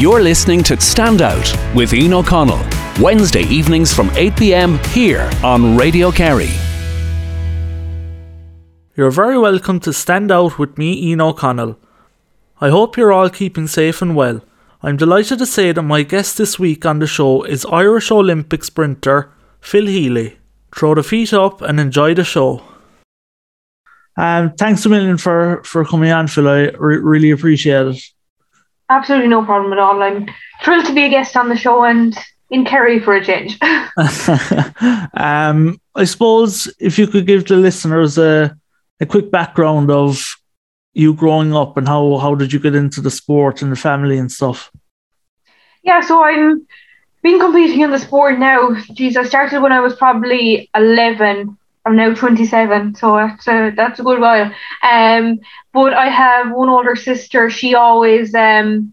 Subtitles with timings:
[0.00, 2.64] You're listening to Stand Out with Ian O'Connell,
[3.02, 6.48] Wednesday evenings from 8 pm here on Radio Kerry.
[8.96, 11.78] You're very welcome to Stand Out with me, Ian O'Connell.
[12.62, 14.40] I hope you're all keeping safe and well.
[14.82, 18.64] I'm delighted to say that my guest this week on the show is Irish Olympic
[18.64, 19.30] sprinter
[19.60, 20.38] Phil Healy.
[20.74, 22.62] Throw the feet up and enjoy the show.
[24.16, 26.48] Um, thanks a million for, for coming on, Phil.
[26.48, 28.02] I re- really appreciate it.
[28.90, 30.02] Absolutely no problem at all.
[30.02, 30.28] I'm
[30.62, 32.18] thrilled to be a guest on the show and
[32.50, 33.56] in Kerry for a change.
[35.14, 38.56] um, I suppose if you could give the listeners a,
[39.00, 40.36] a quick background of
[40.92, 44.18] you growing up and how, how did you get into the sport and the family
[44.18, 44.72] and stuff?
[45.84, 46.66] Yeah, so I'm
[47.22, 48.74] been competing in the sport now.
[48.92, 51.56] Geez, I started when I was probably 11
[51.86, 54.52] I'm now 27, so that's a, that's a good while.
[54.82, 55.40] Um,
[55.72, 57.50] but I have one older sister.
[57.50, 58.92] She always um,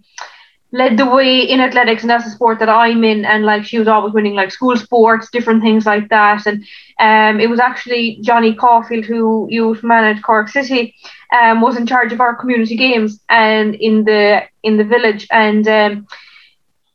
[0.71, 3.25] led the way in athletics, and that's the sport that I'm in.
[3.25, 6.45] And like she was always winning like school sports, different things like that.
[6.45, 6.63] And
[6.99, 10.95] um, it was actually Johnny Caulfield who youth managed Cork City,
[11.39, 15.27] um, was in charge of our community games and in the in the village.
[15.31, 16.07] And um,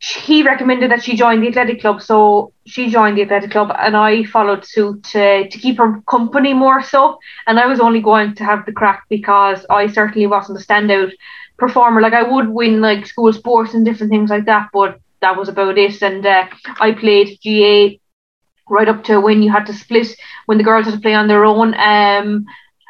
[0.02, 3.96] he recommended that she join the athletic club, so she joined the athletic club, and
[3.96, 7.18] I followed suit to, to keep her company more so.
[7.46, 11.12] And I was only going to have the crack because I certainly wasn't a standout
[11.58, 12.00] performer.
[12.00, 15.48] Like I would win like school sports and different things like that, but that was
[15.48, 16.02] about it.
[16.02, 16.46] And uh,
[16.80, 17.98] I played GAA
[18.68, 20.08] right up to when you had to split
[20.46, 21.74] when the girls had to play on their own.
[21.74, 22.44] Um,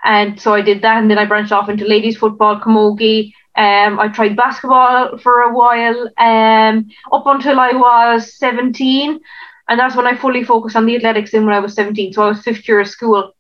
[0.05, 4.01] and so I did that, and then I branched off into ladies football, camogie, um,
[4.01, 9.21] I tried basketball for a while, um, up until I was 17.
[9.69, 12.13] And that's when I fully focused on the athletics in when I was 17.
[12.13, 13.33] So I was fifth year of school.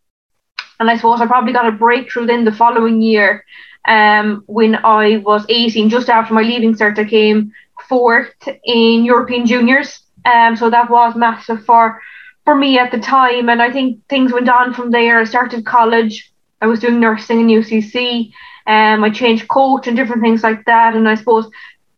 [0.78, 3.44] And I suppose I probably got a breakthrough then the following year
[3.86, 7.52] um, when I was 18, just after my leaving cert, I came
[7.88, 8.32] fourth
[8.64, 10.00] in European juniors.
[10.24, 12.00] Um, so that was massive for
[12.44, 13.48] for me at the time.
[13.48, 15.20] And I think things went on from there.
[15.20, 16.32] I started college.
[16.60, 18.32] I was doing nursing in UCC.
[18.66, 20.94] Um, I changed coach and different things like that.
[20.94, 21.50] And I suppose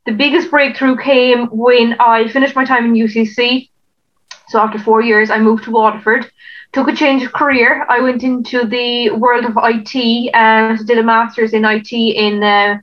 [0.06, 3.70] the biggest breakthrough came when I finished my time in UCC.
[4.48, 6.30] So after four years, I moved to Waterford,
[6.72, 7.86] took a change of career.
[7.88, 12.78] I went into the world of IT and did a master's in IT in uh,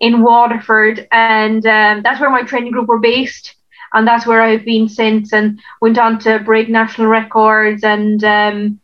[0.00, 3.54] in Waterford, and um, that's where my training group were based.
[3.94, 8.80] And that's where I've been since, and went on to break national records and um,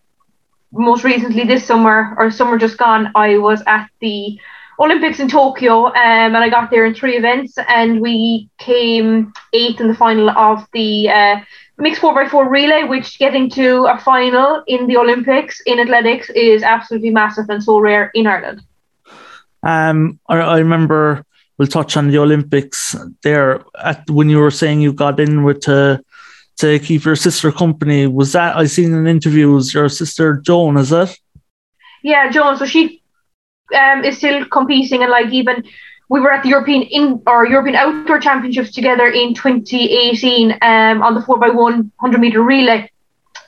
[0.75, 4.39] most recently this summer or summer just gone, I was at the
[4.79, 9.81] Olympics in Tokyo, um, and I got there in three events, and we came eighth
[9.81, 11.37] in the final of the uh,
[11.79, 12.83] mixed four x four relay.
[12.83, 17.79] Which getting to a final in the Olympics in athletics is absolutely massive and so
[17.79, 18.63] rare in Ireland.
[19.63, 21.25] Um, I, I remember
[21.57, 25.69] we'll touch on the Olympics there at when you were saying you got in with.
[25.69, 25.99] Uh,
[26.59, 28.07] to keep your sister company.
[28.07, 31.17] Was that I seen in interviews your sister Joan, is it?
[32.03, 32.57] Yeah, Joan.
[32.57, 33.03] So she
[33.75, 35.65] um, is still competing and like even
[36.09, 41.15] we were at the European in or European Outdoor Championships together in 2018 um, on
[41.15, 42.91] the 4x1 100 meter relay.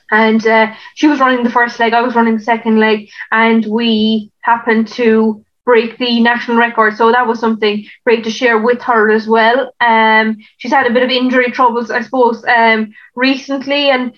[0.09, 3.65] And uh, she was running the first leg, I was running the second leg, and
[3.65, 6.95] we happened to break the national record.
[6.95, 9.73] So that was something great to share with her as well.
[9.81, 14.13] Um, she's had a bit of injury troubles, I suppose, um, recently, and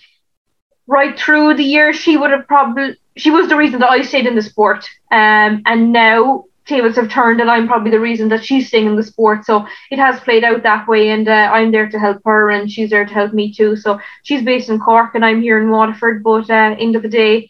[0.86, 4.28] right through the year, she would have probably she was the reason that I stayed
[4.28, 4.88] in the sport.
[5.12, 8.96] Um, and now tables have turned, and I'm probably the reason that she's staying in
[8.96, 9.44] the sport.
[9.44, 12.72] So it has played out that way, and uh, I'm there to help her, and
[12.72, 13.76] she's there to help me too.
[13.76, 16.24] So she's based in Cork, and I'm here in Waterford.
[16.24, 17.50] But uh, end of the day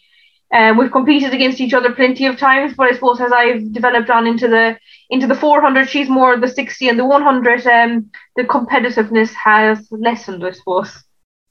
[0.52, 4.10] um, we've competed against each other plenty of times, but I suppose as I've developed
[4.10, 4.78] on into the
[5.12, 7.68] into the 400, she's more the 60 and the 100.
[7.68, 11.04] Um, the competitiveness has lessened, I suppose.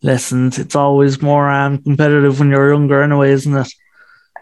[0.02, 0.58] Lessened.
[0.58, 3.72] It's always more um competitive when you're younger, anyway, isn't it?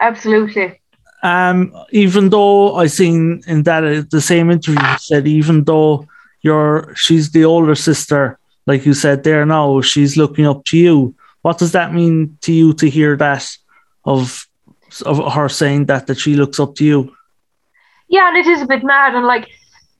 [0.01, 0.81] Absolutely.
[1.23, 6.07] Um, even though I seen in that uh, the same interview said, even though
[6.41, 11.15] you're she's the older sister, like you said there now, she's looking up to you.
[11.43, 13.47] What does that mean to you to hear that?
[14.07, 14.46] of
[15.03, 17.17] of her saying that that she looks up to you.
[18.09, 19.15] Yeah, and it is a bit mad.
[19.15, 19.49] And like,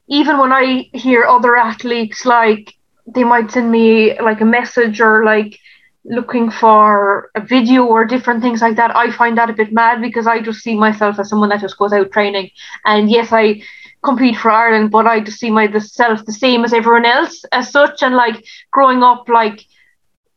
[0.09, 2.75] even when I hear other athletes, like
[3.07, 5.59] they might send me like a message or like
[6.05, 10.01] looking for a video or different things like that, I find that a bit mad
[10.01, 12.51] because I just see myself as someone that just goes out training.
[12.85, 13.63] And yes, I
[14.03, 18.03] compete for Ireland, but I just see myself the same as everyone else as such.
[18.03, 19.65] And like growing up, like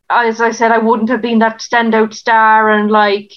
[0.09, 3.31] as I said, I wouldn't have been that standout star and like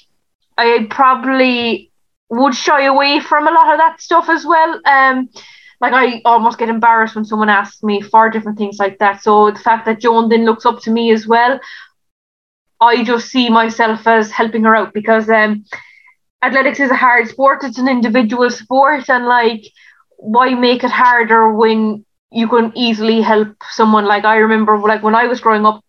[0.59, 1.91] I probably
[2.31, 4.81] would shy away from a lot of that stuff as well.
[4.87, 5.29] Um,
[5.81, 9.23] like I almost get embarrassed when someone asks me for different things like that.
[9.23, 11.59] So the fact that Joan then looks up to me as well,
[12.81, 15.65] I just see myself as helping her out because um,
[16.43, 17.65] athletics is a hard sport.
[17.65, 19.63] It's an individual sport, and like,
[20.19, 24.05] why make it harder when you can easily help someone?
[24.05, 25.85] Like I remember, like when I was growing up,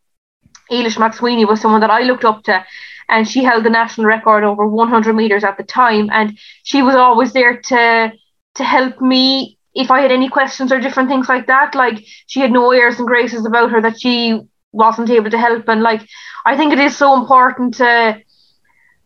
[0.71, 2.65] Ailis McSweeney was someone that I looked up to,
[3.13, 6.95] and she held the national record over 100 meters at the time, and she was
[6.95, 8.12] always there to
[8.56, 11.75] to help me if I had any questions or different things like that.
[11.75, 15.69] Like she had no airs and graces about her that she wasn't able to help,
[15.69, 16.01] and like
[16.45, 18.19] I think it is so important to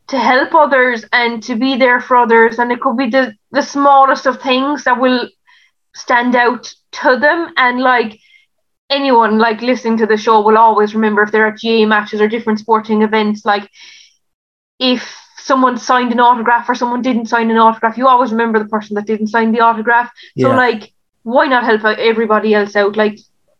[0.07, 3.61] to help others and to be there for others, and it could be the the
[3.61, 5.27] smallest of things that will
[5.95, 8.19] stand out to them and like
[8.89, 12.27] anyone like listening to the show will always remember if they're at GAA matches or
[12.27, 13.45] different sporting events.
[13.45, 13.69] Like
[14.79, 18.67] if someone signed an autograph or someone didn't sign an autograph you always remember the
[18.67, 20.11] person that didn't sign the autograph.
[20.35, 20.47] Yeah.
[20.47, 20.93] so like
[21.23, 22.95] why not help everybody else out?
[22.95, 23.19] Like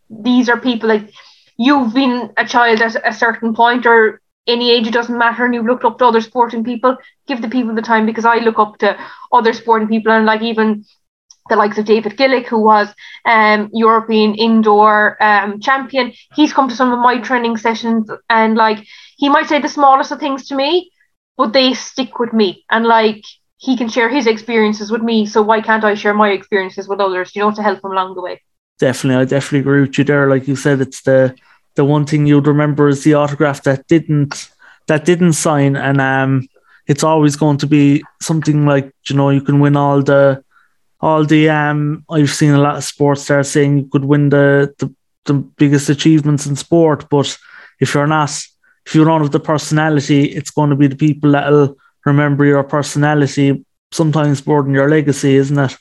[0.09, 1.09] these are people like
[1.57, 5.53] you've been a child at a certain point or any age it doesn't matter and
[5.53, 6.95] you've looked up to other sporting people.
[7.27, 8.97] Give the people the time because I look up to
[9.33, 10.85] other sporting people and like even
[11.49, 12.87] the likes of David Gillick, who was
[13.25, 16.13] um, European indoor um, champion.
[16.35, 18.85] He's come to some of my training sessions and like
[19.17, 20.91] he might say the smallest of things to me,
[21.37, 22.65] but they stick with me.
[22.69, 23.23] And like
[23.57, 26.99] he can share his experiences with me, so why can't I share my experiences with
[26.99, 27.35] others?
[27.35, 28.41] You know, to help them along the way.
[28.79, 30.29] Definitely, I definitely agree with you there.
[30.29, 31.35] Like you said, it's the
[31.75, 34.49] the one thing you'd remember is the autograph that didn't
[34.87, 36.47] that didn't sign, and um,
[36.85, 40.43] it's always going to be something like you know you can win all the
[40.99, 44.73] all the um I've seen a lot of sports stars saying you could win the,
[44.79, 44.93] the
[45.25, 47.37] the biggest achievements in sport, but
[47.79, 48.31] if you're not
[48.85, 52.63] if you don't have the personality, it's going to be the people that'll remember your
[52.63, 55.75] personality sometimes more than your legacy, isn't it?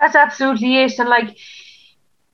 [0.00, 0.98] That's absolutely it.
[0.98, 1.36] And like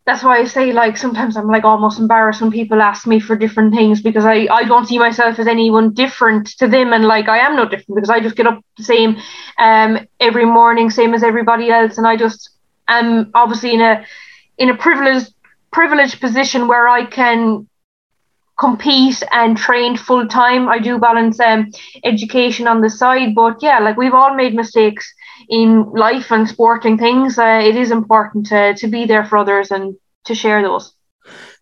[0.07, 3.37] that's why I say like sometimes I'm like almost embarrassed when people ask me for
[3.37, 7.29] different things because I, I don't see myself as anyone different to them and like
[7.29, 9.17] I am no different because I just get up the same
[9.59, 12.51] um every morning same as everybody else and I just
[12.89, 14.05] am obviously in a
[14.59, 15.33] in a privileged
[15.73, 17.67] privileged position where I can
[18.59, 20.69] compete and train full time.
[20.69, 21.71] I do balance um
[22.05, 25.07] education on the side but yeah like we've all made mistakes
[25.49, 29.71] in life and sporting things, uh, it is important to, to be there for others
[29.71, 30.93] and to share those.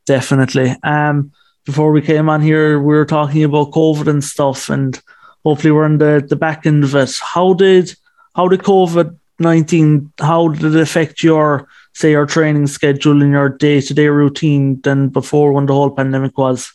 [0.06, 0.76] Definitely.
[0.82, 1.32] Um,
[1.64, 5.00] before we came on here, we were talking about COVID and stuff, and
[5.44, 7.19] hopefully we're in the, the back end of it.
[7.23, 7.94] How did
[8.34, 13.49] how did COVID nineteen how did it affect your say your training schedule and your
[13.49, 16.73] day to day routine than before when the whole pandemic was?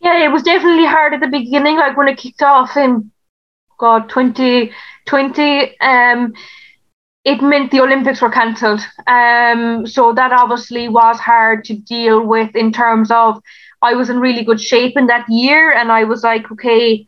[0.00, 3.10] Yeah, it was definitely hard at the beginning, like when it kicked off in
[3.82, 4.72] God twenty
[5.06, 6.32] 20, um,
[7.24, 8.80] it meant the Olympics were cancelled.
[9.06, 13.42] Um, so that obviously was hard to deal with in terms of
[13.82, 17.04] I was in really good shape in that year, and I was like, okay,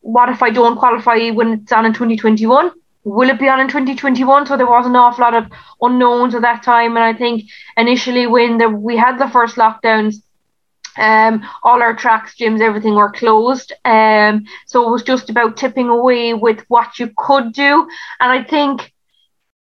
[0.00, 2.70] what if I don't qualify when it's on in 2021?
[3.04, 4.46] Will it be on in 2021?
[4.46, 5.46] So there was an awful lot of
[5.80, 7.44] unknowns at that time, and I think
[7.78, 10.16] initially when the, we had the first lockdowns,
[10.98, 13.72] um, all our tracks, gyms, everything were closed.
[13.84, 17.88] Um, so it was just about tipping away with what you could do.
[18.20, 18.92] And I think,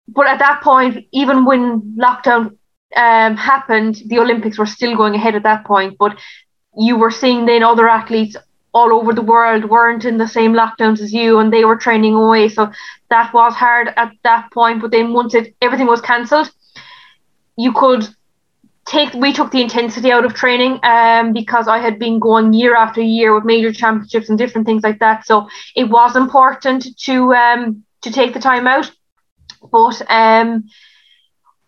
[0.09, 2.57] but at that point, even when lockdown
[2.97, 5.97] um, happened, the Olympics were still going ahead at that point.
[5.99, 6.19] But
[6.77, 8.37] you were seeing then other athletes
[8.73, 12.15] all over the world weren't in the same lockdowns as you and they were training
[12.15, 12.49] away.
[12.49, 12.71] So
[13.09, 14.81] that was hard at that point.
[14.81, 16.51] But then once it everything was cancelled,
[17.57, 18.09] you could
[18.91, 22.77] take we took the intensity out of training um because I had been going year
[22.77, 25.27] after year with major championships and different things like that.
[25.27, 28.91] So it was important to um to take the time out.
[29.73, 30.65] But um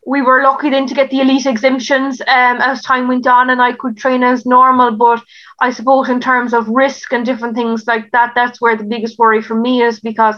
[0.07, 3.63] we were lucky then to get the elite exemptions um, as time went on and
[3.63, 4.93] I could train as normal.
[4.97, 5.23] But
[5.61, 9.19] I suppose in terms of risk and different things like that, that's where the biggest
[9.19, 10.37] worry for me is because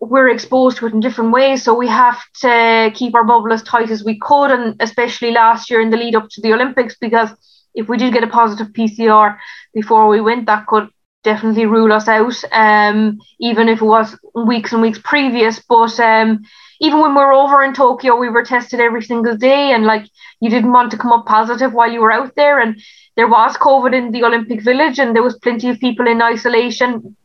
[0.00, 1.62] we're exposed to it in different ways.
[1.62, 5.70] So we have to keep our bubble as tight as we could, and especially last
[5.70, 7.28] year in the lead up to the Olympics, because
[7.74, 9.38] if we did get a positive PCR
[9.74, 10.88] before we went, that could
[11.22, 12.34] definitely rule us out.
[12.50, 16.44] Um, even if it was weeks and weeks previous, but um,
[16.80, 20.06] even when we were over in Tokyo, we were tested every single day, and like
[20.40, 22.80] you didn't want to come up positive while you were out there, and
[23.16, 27.16] there was COVID in the Olympic Village, and there was plenty of people in isolation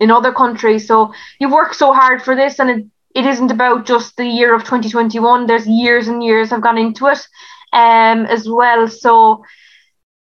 [0.00, 0.86] in other countries.
[0.86, 4.54] So you've worked so hard for this, and it, it isn't about just the year
[4.54, 5.46] of 2021.
[5.46, 7.26] There's years and years have gone into it,
[7.72, 8.88] um, as well.
[8.88, 9.44] So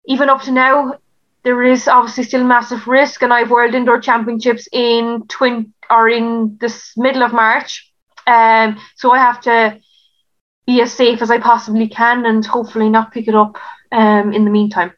[0.05, 0.95] even up to now,
[1.43, 6.57] there is obviously still massive risk, and I've World Indoor Championships in twin or in
[6.59, 7.91] this middle of March.
[8.25, 9.79] Um, so I have to
[10.65, 13.57] be as safe as I possibly can and hopefully not pick it up
[13.91, 14.93] um, in the meantime.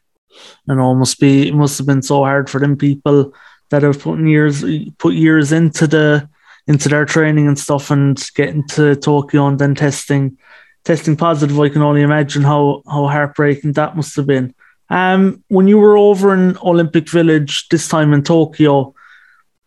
[0.68, 3.32] And it must be it must have been so hard for them people
[3.70, 4.64] that have put years
[4.98, 6.28] put years into the
[6.66, 10.36] into their training and stuff and getting to Tokyo and then testing
[10.84, 11.58] testing positive.
[11.58, 14.54] I can only imagine how how heartbreaking that must have been.
[14.88, 18.94] Um, when you were over in Olympic Village this time in Tokyo,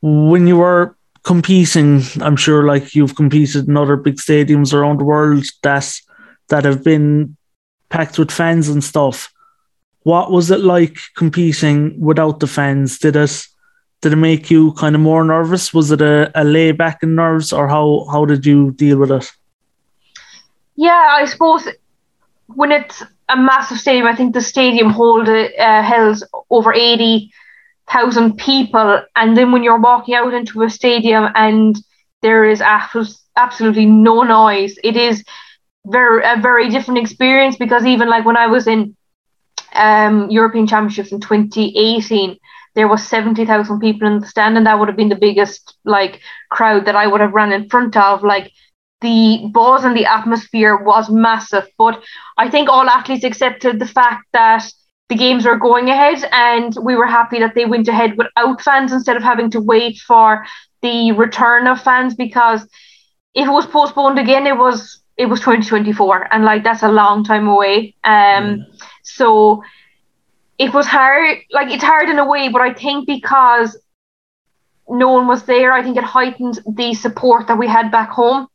[0.01, 5.05] when you were competing, I'm sure like you've competed in other big stadiums around the
[5.05, 5.99] world that
[6.47, 7.35] that have been
[7.89, 9.31] packed with fans and stuff.
[10.03, 12.97] What was it like competing without the fans?
[12.97, 13.47] Did it
[14.01, 15.73] did it make you kind of more nervous?
[15.73, 19.11] Was it a, a lay back in nerves or how how did you deal with
[19.11, 19.31] it?
[20.75, 21.67] Yeah, I suppose
[22.47, 27.31] when it's a massive stadium, I think the stadium hold uh, held over eighty
[27.89, 31.77] thousand people, and then when you're walking out into a stadium and
[32.21, 35.23] there is absolutely no noise, it is
[35.85, 38.95] very a very different experience because even like when I was in
[39.73, 42.37] um, European Championships in 2018,
[42.75, 46.21] there was 70,000 people in the stand, and that would have been the biggest like
[46.49, 48.23] crowd that I would have run in front of.
[48.23, 48.51] Like
[49.01, 52.01] the buzz and the atmosphere was massive, but
[52.37, 54.63] I think all athletes accepted the fact that
[55.09, 58.91] the games were going ahead, and we were happy that they went ahead without fans
[58.91, 60.45] instead of having to wait for
[60.81, 62.61] the return of fans because
[63.33, 67.25] if it was postponed again, it was it was 2024 and like that's a long
[67.25, 68.65] time away um
[69.03, 69.61] so
[70.59, 73.77] it was hard like it's hard in a way but i think because
[74.89, 78.47] no one was there i think it heightened the support that we had back home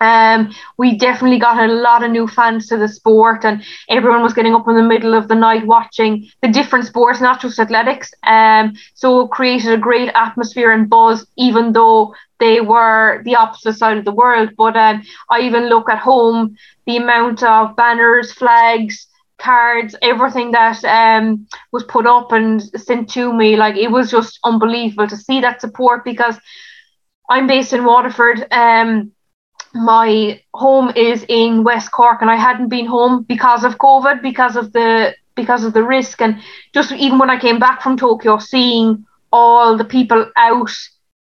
[0.00, 4.32] um, we definitely got a lot of new fans to the sport, and everyone was
[4.32, 8.12] getting up in the middle of the night watching the different sports, not just athletics.
[8.22, 13.74] Um, so it created a great atmosphere and buzz, even though they were the opposite
[13.74, 14.50] side of the world.
[14.56, 16.56] But um, I even look at home,
[16.86, 19.06] the amount of banners, flags,
[19.40, 24.38] cards, everything that um, was put up and sent to me, like it was just
[24.44, 26.36] unbelievable to see that support because
[27.28, 28.46] I'm based in Waterford.
[28.52, 29.12] Um,
[29.74, 34.56] my home is in West Cork and I hadn't been home because of COVID, because
[34.56, 36.36] of the because of the risk and
[36.74, 40.70] just even when I came back from Tokyo seeing all the people out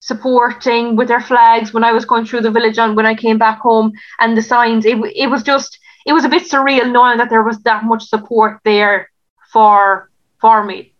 [0.01, 3.39] supporting with their flags when I was going through the village and when I came
[3.39, 7.19] back home and the signs it, it was just it was a bit surreal knowing
[7.19, 9.11] that there was that much support there
[9.53, 10.11] for
[10.41, 10.93] for me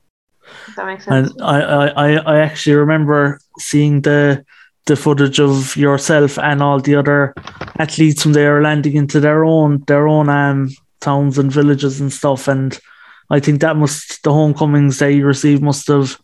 [0.77, 4.45] that makes sense and I, I I actually remember seeing the
[4.87, 7.35] the footage of yourself and all the other
[7.79, 10.71] athletes from there landing into their own their own um,
[11.01, 12.49] towns and villages and stuff.
[12.49, 12.79] And
[13.31, 16.19] I think that must the homecomings that you received must have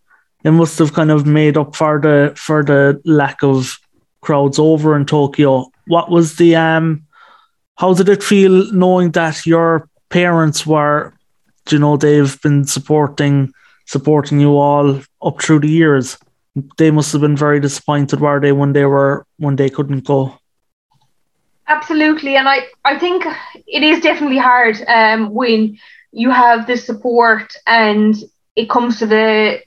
[0.45, 3.79] it must have kind of made up for the for the lack of
[4.21, 5.67] crowds over in Tokyo.
[5.89, 7.05] What was the um
[7.76, 11.12] how did it feel knowing that your parents were
[11.71, 13.52] you know they've been supporting
[13.87, 16.19] supporting you all up through the years?
[16.76, 20.38] they must have been very disappointed, were they, when they were when they couldn't go?
[21.69, 23.25] Absolutely, and I I think
[23.67, 25.79] it is definitely hard um, when
[26.12, 28.14] you have the support and
[28.57, 29.61] it comes to the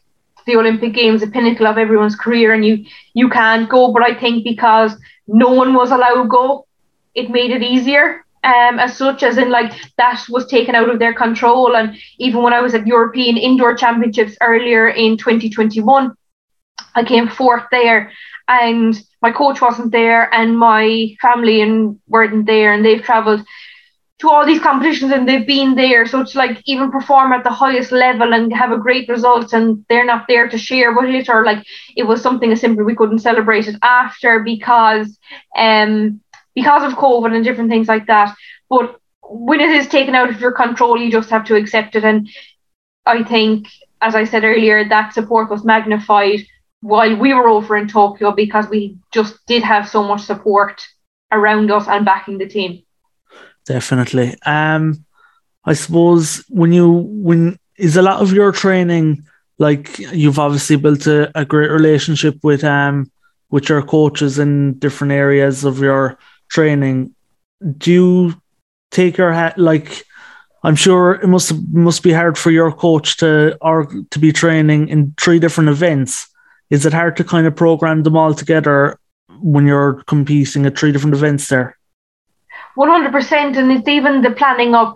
[0.45, 3.91] the Olympic Games, the pinnacle of everyone's career, and you you can't go.
[3.91, 4.95] But I think because
[5.27, 6.64] no one was allowed to go,
[7.15, 8.23] it made it easier.
[8.43, 12.43] Um, as such as in like that was taken out of their control and even
[12.43, 16.15] when I was at European indoor championships earlier in 2021
[16.95, 18.11] I came fourth there,
[18.47, 23.43] and my coach wasn't there, and my family and weren't there, and they've travelled
[24.19, 26.05] to all these competitions and they've been there.
[26.05, 29.85] So it's like even perform at the highest level and have a great result, and
[29.89, 31.65] they're not there to share with it, or like
[31.97, 35.17] it was something as simple we couldn't celebrate it after because
[35.57, 36.21] um
[36.55, 38.35] because of COVID and different things like that.
[38.69, 42.03] But when it is taken out of your control, you just have to accept it.
[42.03, 42.29] And
[43.05, 43.67] I think,
[44.01, 46.41] as I said earlier, that support was magnified
[46.81, 50.81] while we were over in Tokyo because we just did have so much support
[51.31, 52.83] around us and backing the team.
[53.65, 54.35] Definitely.
[54.45, 55.05] Um,
[55.65, 59.25] I suppose when you when is a lot of your training
[59.57, 63.11] like you've obviously built a, a great relationship with um
[63.49, 66.17] with your coaches in different areas of your
[66.55, 67.13] training.
[67.77, 68.41] Do you
[68.91, 69.89] take your hat like
[70.63, 71.51] I'm sure it must
[71.87, 73.77] must be hard for your coach to or
[74.11, 76.27] to be training in three different events
[76.69, 78.99] is it hard to kind of program them all together
[79.39, 81.77] when you're competing at three different events there?
[82.77, 84.95] 100% and it's even the planning of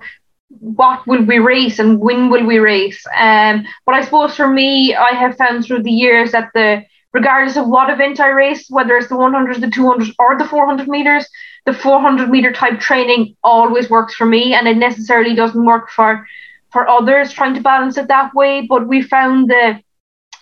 [0.59, 4.95] what will we race and when will we race um but i suppose for me
[4.95, 8.95] i have found through the years that the regardless of what event I race, whether
[8.95, 11.27] it's the 100, the 200, or the 400 meters,
[11.65, 16.25] the 400 meter type training always works for me, and it necessarily doesn't work for
[16.71, 18.65] for others trying to balance it that way.
[18.67, 19.81] But we found the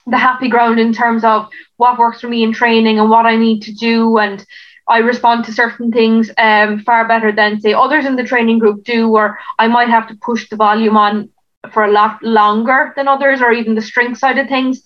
[0.08, 3.36] the happy ground in terms of what works for me in training and what I
[3.36, 4.46] need to do and
[4.88, 8.84] I respond to certain things um, far better than say others in the training group
[8.84, 11.30] do, or I might have to push the volume on
[11.74, 14.84] for a lot longer than others, or even the strength side of things.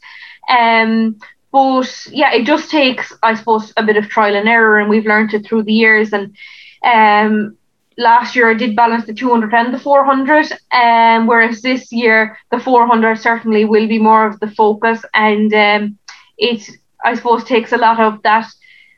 [0.49, 1.19] Um,
[1.51, 5.05] but yeah, it just takes, I suppose, a bit of trial and error, and we've
[5.05, 6.13] learned it through the years.
[6.13, 6.35] And
[6.83, 7.57] um,
[7.97, 12.59] last year I did balance the 200 and the 400, um, whereas this year the
[12.59, 15.97] 400 certainly will be more of the focus, and um,
[16.37, 16.69] it,
[17.03, 18.47] I suppose, takes a lot of that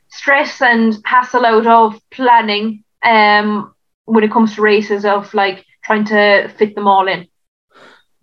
[0.10, 3.74] stress and hassle out of planning um,
[4.06, 7.28] when it comes to races of like trying to fit them all in.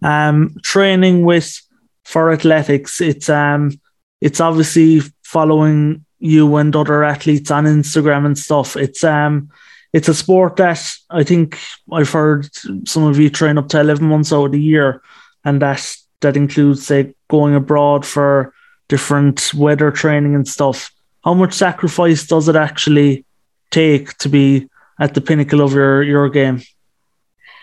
[0.03, 1.61] Um, training with
[2.05, 3.73] for athletics, it's um,
[4.21, 8.77] it's obviously following you and other athletes on Instagram and stuff.
[8.77, 9.51] It's um,
[9.93, 11.59] it's a sport that I think
[11.91, 12.49] I've heard
[12.87, 15.03] some of you train up to eleven months out of the year,
[15.45, 18.53] and that that includes say going abroad for
[18.89, 20.91] different weather training and stuff
[21.25, 23.25] how much sacrifice does it actually
[23.71, 26.63] take to be at the pinnacle of your your game?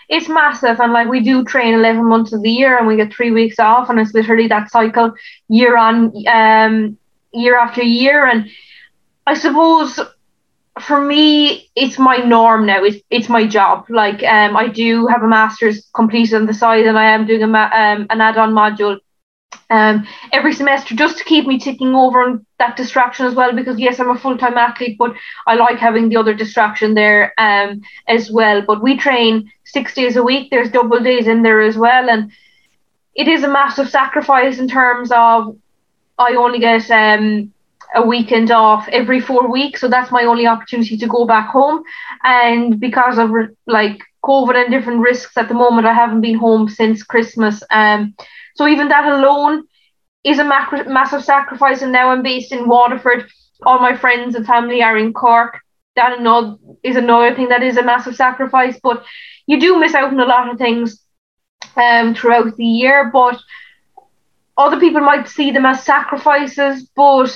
[0.08, 3.12] It's massive, and like we do train eleven months of the year, and we get
[3.12, 5.12] three weeks off, and it's literally that cycle
[5.48, 6.96] year on, um,
[7.32, 8.48] year after year, and
[9.26, 10.00] I suppose
[10.80, 12.84] for me, it's my norm now.
[12.84, 13.86] It's it's my job.
[13.88, 17.42] Like um, I do have a master's completed on the side, and I am doing
[17.42, 18.98] a ma- um, an add-on module
[19.70, 23.78] um, every semester just to keep me ticking over on that distraction as well because
[23.78, 25.14] yes I'm a full-time athlete but
[25.46, 28.62] I like having the other distraction there um, as well.
[28.66, 30.50] But we train six days a week.
[30.50, 32.30] There's double days in there as well and
[33.14, 35.56] it is a massive sacrifice in terms of
[36.18, 37.52] I only get um,
[37.94, 41.82] a weekend off every four weeks so that's my only opportunity to go back home.
[42.22, 43.30] And because of
[43.66, 48.14] like COVID and different risks at the moment I haven't been home since Christmas um
[48.58, 49.64] so even that alone
[50.24, 51.82] is a macro- massive sacrifice.
[51.82, 53.28] And now I'm based in Waterford.
[53.62, 55.60] All my friends and family are in Cork.
[55.96, 58.78] That another, is another thing that is a massive sacrifice.
[58.82, 59.04] But
[59.46, 61.00] you do miss out on a lot of things
[61.76, 63.10] um, throughout the year.
[63.12, 63.40] But
[64.56, 66.88] other people might see them as sacrifices.
[66.94, 67.30] But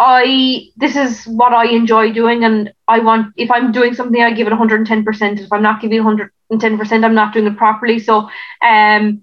[0.00, 4.32] I this is what I enjoy doing, and I want if I'm doing something, I
[4.32, 5.04] give it 110.
[5.04, 7.98] percent If I'm not giving 110, percent I'm not doing it properly.
[7.98, 8.30] So,
[8.66, 9.20] um,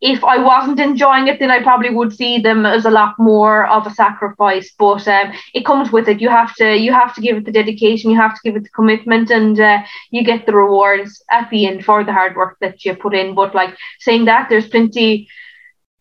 [0.00, 3.66] if I wasn't enjoying it, then I probably would see them as a lot more
[3.68, 4.72] of a sacrifice.
[4.78, 6.20] But um, it comes with it.
[6.22, 8.10] You have to you have to give it the dedication.
[8.10, 11.66] You have to give it the commitment, and uh, you get the rewards at the
[11.66, 13.34] end for the hard work that you put in.
[13.34, 15.28] But like saying that, there's plenty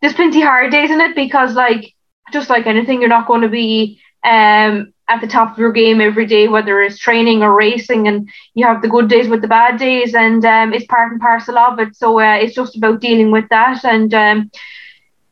[0.02, 1.94] there's plenty hard days in it because like
[2.32, 6.00] just like anything, you're not going to be um at the top of your game
[6.02, 9.48] every day, whether it's training or racing, and you have the good days with the
[9.48, 11.96] bad days, and um, it's part and parcel of it.
[11.96, 14.52] So uh, it's just about dealing with that, and um,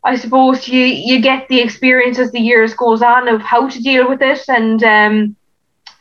[0.03, 3.81] I suppose you you get the experience as the years goes on of how to
[3.81, 5.35] deal with it, and um,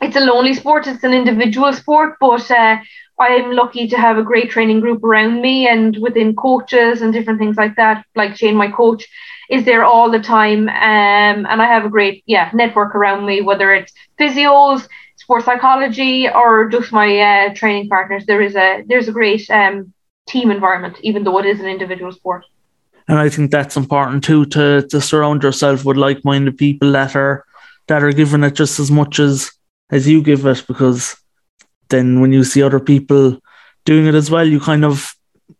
[0.00, 2.50] it's a lonely sport, it's an individual sport, but.
[2.50, 2.76] Uh,
[3.18, 7.38] I'm lucky to have a great training group around me and within coaches and different
[7.38, 9.06] things like that, like Shane, my coach
[9.48, 10.68] is there all the time.
[10.68, 16.28] Um, and I have a great, yeah, network around me, whether it's physios, sports psychology,
[16.28, 18.26] or just my uh, training partners.
[18.26, 19.92] There is a there's a great um,
[20.26, 22.44] team environment, even though it is an individual sport.
[23.08, 27.16] And I think that's important too to to surround yourself with like minded people that
[27.16, 27.44] are
[27.86, 29.50] that are giving it just as much as
[29.90, 31.16] as you give it, because
[31.88, 33.38] then when you see other people
[33.84, 35.14] doing it as well, you kind of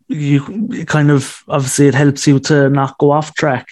[0.09, 3.69] you kind of obviously it helps you to not go off track.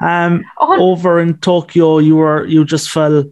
[0.00, 3.24] Um, oh, over in Tokyo, you were you just fell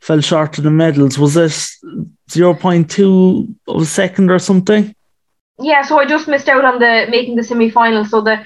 [0.00, 1.18] fell short of the medals.
[1.18, 1.82] Was this
[2.30, 4.94] zero point two of a second or something?
[5.60, 8.04] Yeah, so I just missed out on the making the semi final.
[8.04, 8.44] So the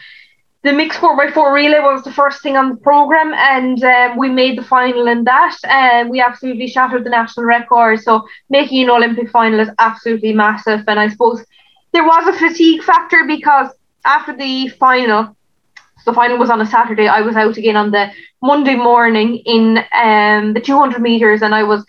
[0.62, 4.16] the mixed four x four relay was the first thing on the program, and um,
[4.16, 8.01] we made the final in that, and we absolutely shattered the national record.
[8.01, 11.44] So making an Olympic final is absolutely massive, and I suppose
[11.92, 13.68] there was a fatigue factor because
[14.05, 15.37] after the final,
[16.07, 17.09] the final was on a Saturday.
[17.09, 21.64] I was out again on the Monday morning in um, the 200 meters, and I
[21.64, 21.85] was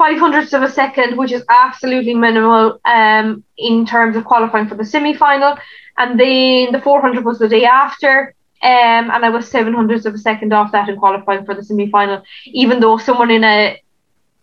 [0.00, 4.74] five hundredths of a second, which is absolutely minimal um, in terms of qualifying for
[4.74, 5.58] the semi final.
[5.98, 8.34] And then the 400 was the day after.
[8.62, 11.62] Um, and I was seven hundredths of a second off that in qualifying for the
[11.62, 13.82] semi final, even though someone in a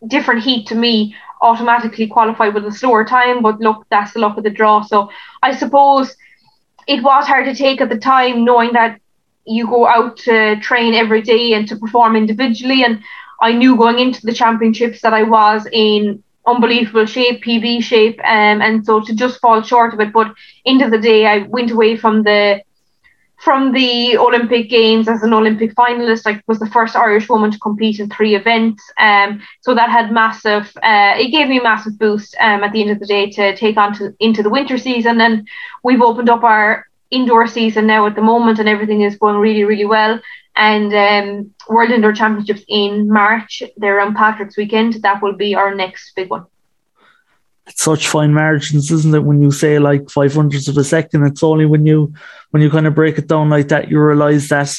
[0.08, 3.41] different heat to me automatically qualified with a slower time.
[3.41, 4.84] But look, that's the luck of the draw.
[4.84, 5.10] So
[5.41, 6.15] I suppose
[6.88, 9.02] it was hard to take at the time, knowing that
[9.46, 12.84] you go out to train every day and to perform individually.
[12.84, 13.02] And
[13.41, 18.62] I knew going into the championships that I was in unbelievable shape, PB shape, um,
[18.62, 20.13] and so to just fall short of it.
[20.13, 20.34] But
[20.65, 22.62] end of the day, I went away from the
[23.39, 26.23] from the Olympic Games as an Olympic finalist.
[26.26, 28.84] I was the first Irish woman to compete in three events.
[28.97, 30.76] Um, so that had massive.
[30.82, 32.36] Uh, it gave me a massive boost.
[32.39, 35.21] Um, at the end of the day, to take on to into the winter season,
[35.21, 35.47] and
[35.84, 39.63] we've opened up our indoor season now at the moment, and everything is going really,
[39.63, 40.19] really well.
[40.58, 43.62] And um, World Indoor Championships in March.
[43.78, 44.96] They're on Patrick's weekend.
[45.04, 46.46] That will be our next big one.
[47.67, 49.24] It's such fine margins, isn't it?
[49.24, 52.13] When you say like five hundredths of a second, it's only when you
[52.52, 54.74] when you kind of break it down like that, you realize that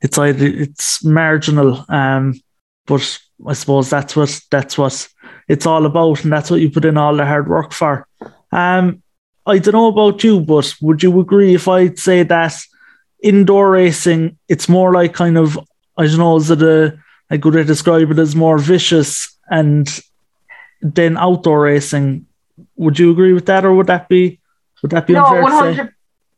[0.00, 1.84] it's either it's marginal.
[1.88, 2.40] Um,
[2.86, 5.08] but I suppose that's what that's what
[5.48, 8.06] it's all about, and that's what you put in all the hard work for.
[8.50, 9.02] Um,
[9.46, 12.54] I don't know about you, but would you agree if I'd say that
[13.22, 15.58] indoor racing, it's more like kind of
[15.96, 16.98] I don't know, is it a
[17.30, 19.88] I could describe it as more vicious and
[20.80, 22.26] then outdoor racing.
[22.76, 24.40] Would you agree with that, or would that be
[24.82, 25.94] would that be no, unfair 100,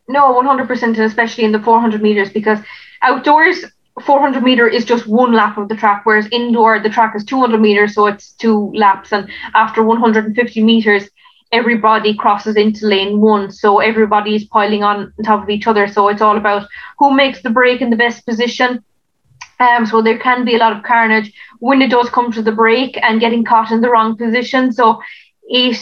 [0.09, 2.59] No, one hundred percent, and especially in the four hundred meters, because
[3.03, 3.65] outdoors
[4.03, 7.61] 400 meter is just one lap of the track, whereas indoor the track is 200
[7.61, 9.13] meters, so it's two laps.
[9.13, 11.09] And after 150 meters,
[11.55, 13.51] everybody crosses into lane one.
[13.51, 15.87] So everybody is piling on top of each other.
[15.87, 18.85] So it's all about who makes the break in the best position.
[19.61, 22.53] Um, so there can be a lot of carnage when it does come to the
[22.53, 24.73] break and getting caught in the wrong position.
[24.73, 25.01] So
[25.45, 25.79] it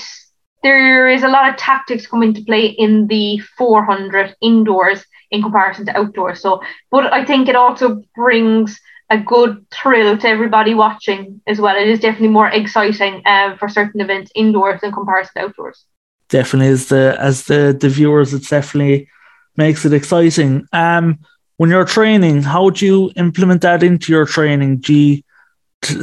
[0.63, 5.87] there is a lot of tactics come into play in the 400 indoors in comparison
[5.87, 6.41] to outdoors.
[6.41, 8.79] So, but I think it also brings
[9.13, 11.77] a good thrill to everybody watching as well.
[11.77, 15.85] It is definitely more exciting uh, for certain events indoors in comparison to outdoors.
[16.31, 19.09] Definitely, as the as the the viewers, it definitely
[19.57, 20.67] makes it exciting.
[20.73, 21.19] Um,
[21.59, 24.79] when you're training, how do you implement that into your training?
[24.79, 25.23] Do you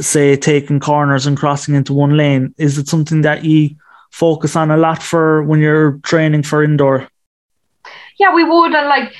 [0.00, 2.54] say taking corners and crossing into one lane?
[2.58, 3.70] Is it something that you
[4.12, 7.08] focus on a lot for when you're training for indoor?
[8.18, 9.12] Yeah, we would, and like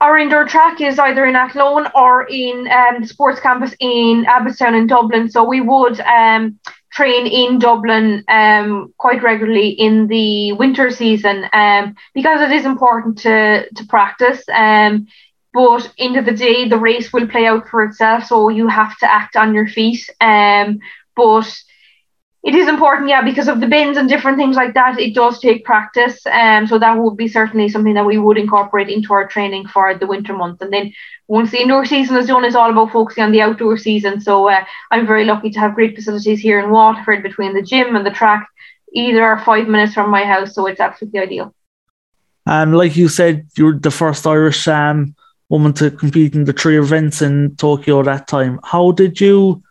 [0.00, 4.76] our indoor track is either in Athlone or in um, the sports campus in Abbottstown
[4.76, 5.30] in Dublin.
[5.30, 6.58] So we would um,
[6.92, 13.18] train in Dublin um, quite regularly in the winter season um, because it is important
[13.18, 14.42] to to practice.
[14.52, 15.06] Um,
[15.52, 18.96] but end of the day, the race will play out for itself, so you have
[18.98, 20.08] to act on your feet.
[20.20, 20.80] Um,
[21.14, 21.46] but
[22.44, 25.00] it is important, yeah, because of the bins and different things like that.
[25.00, 28.90] It does take practice, um, so that would be certainly something that we would incorporate
[28.90, 30.60] into our training for the winter months.
[30.60, 30.92] And then
[31.26, 34.20] once the indoor season is done, it's all about focusing on the outdoor season.
[34.20, 37.96] So uh, I'm very lucky to have great facilities here in Waterford between the gym
[37.96, 38.46] and the track.
[38.92, 41.54] Either five minutes from my house, so it's absolutely ideal.
[42.46, 45.16] And um, like you said, you're the first Irish um,
[45.48, 48.60] woman to compete in the three events in Tokyo that time.
[48.62, 49.62] How did you?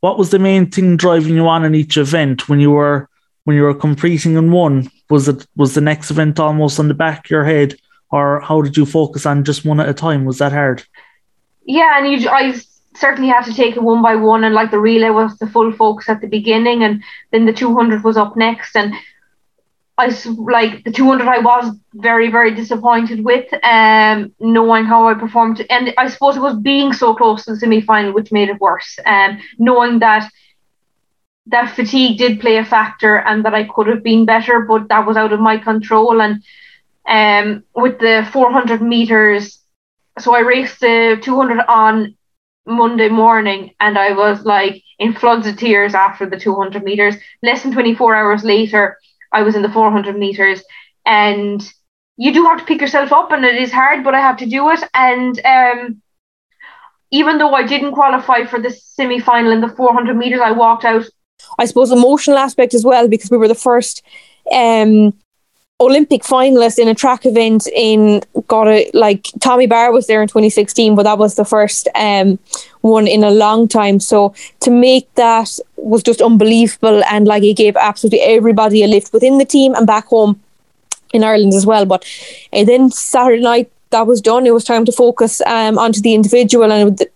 [0.00, 3.08] What was the main thing driving you on in each event when you were
[3.44, 4.90] when you were competing in one?
[5.10, 7.76] Was it was the next event almost on the back of your head,
[8.10, 10.24] or how did you focus on just one at a time?
[10.24, 10.84] Was that hard?
[11.64, 12.58] Yeah, and you, I
[12.94, 15.72] certainly had to take it one by one, and like the relay was the full
[15.72, 18.94] focus at the beginning, and then the two hundred was up next, and
[19.98, 25.64] I like the 200 I was very very disappointed with um knowing how I performed
[25.70, 28.60] and I suppose it was being so close to the semi final which made it
[28.60, 30.30] worse um knowing that
[31.46, 35.06] that fatigue did play a factor and that I could have been better but that
[35.06, 36.42] was out of my control and
[37.08, 39.60] um with the 400 meters
[40.18, 42.16] so I raced the 200 on
[42.66, 47.16] Monday morning and I was like in floods of tears after the 200 meters.
[47.42, 48.98] Less than 24 hours later
[49.32, 50.62] I was in the 400 meters,
[51.06, 51.62] and
[52.16, 54.46] you do have to pick yourself up, and it is hard, but I had to
[54.46, 54.82] do it.
[54.94, 56.02] And um,
[57.10, 60.84] even though I didn't qualify for the semi final in the 400 meters, I walked
[60.84, 61.04] out.
[61.58, 64.02] I suppose emotional aspect as well because we were the first
[64.52, 65.14] um,
[65.80, 70.26] Olympic finalist in a track event in got it like Tommy Barr was there in
[70.26, 72.38] 2016, but that was the first um,
[72.80, 74.00] one in a long time.
[74.00, 79.12] So to make that was just unbelievable, and like he gave absolutely everybody a lift
[79.12, 80.40] within the team and back home
[81.12, 81.86] in Ireland as well.
[81.86, 82.04] But
[82.52, 84.46] and then Saturday night that was done.
[84.46, 86.98] It was time to focus um, onto the individual and.
[86.98, 87.08] The,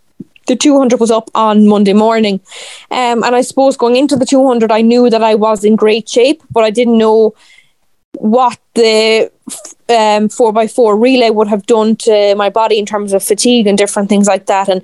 [0.49, 2.41] the 200 was up on Monday morning.
[2.91, 6.09] Um, and I suppose going into the 200, I knew that I was in great
[6.09, 7.33] shape, but I didn't know
[8.23, 9.29] what the
[9.89, 14.09] um, 4x4 relay would have done to my body in terms of fatigue and different
[14.09, 14.69] things like that.
[14.69, 14.81] And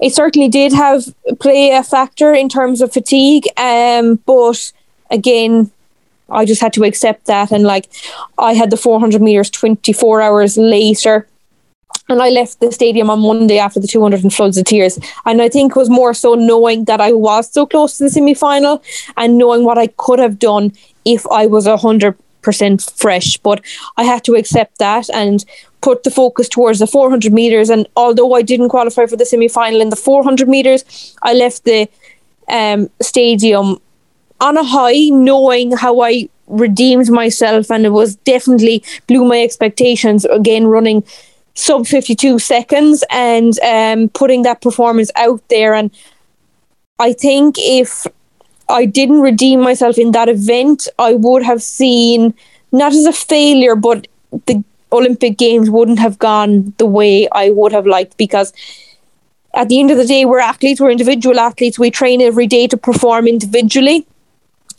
[0.00, 1.04] it certainly did have
[1.38, 3.44] play a factor in terms of fatigue.
[3.58, 4.72] Um, but
[5.10, 5.70] again,
[6.30, 7.52] I just had to accept that.
[7.52, 7.90] And like
[8.38, 11.28] I had the 400 meters 24 hours later.
[12.08, 14.98] and I left the stadium on Monday after the 200 and floods of tears.
[15.26, 18.10] And I think it was more so knowing that I was so close to the
[18.10, 18.82] semi final
[19.18, 20.72] and knowing what I could have done
[21.04, 23.36] if I was 100% fresh.
[23.38, 23.64] But
[23.96, 25.44] I had to accept that and
[25.80, 27.70] put the focus towards the 400 meters.
[27.70, 31.64] And although I didn't qualify for the semi final in the 400 meters, I left
[31.64, 31.88] the
[32.48, 33.78] um, stadium
[34.40, 37.70] on a high, knowing how I redeemed myself.
[37.70, 41.04] And it was definitely blew my expectations again, running
[41.54, 45.74] sub 52 seconds and um, putting that performance out there.
[45.74, 45.90] And
[47.00, 48.06] I think if
[48.68, 52.34] I didn't redeem myself in that event, I would have seen
[52.70, 54.06] not as a failure, but
[54.46, 58.52] the Olympic Games wouldn't have gone the way I would have liked because
[59.54, 62.66] at the end of the day, we're athletes, we're individual athletes, we train every day
[62.68, 64.06] to perform individually.